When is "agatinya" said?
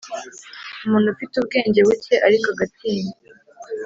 2.53-3.11